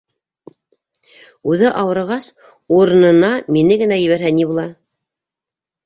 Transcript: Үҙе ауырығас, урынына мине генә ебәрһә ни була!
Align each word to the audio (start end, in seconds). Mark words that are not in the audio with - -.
Үҙе 1.51 1.73
ауырығас, 1.83 2.31
урынына 2.81 3.33
мине 3.59 3.81
генә 3.87 4.03
ебәрһә 4.05 4.37
ни 4.43 4.53
була! 4.53 4.69